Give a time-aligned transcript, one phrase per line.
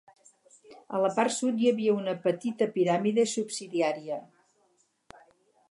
[0.99, 4.21] A la part sud hi havia una petita piràmide subsidiària.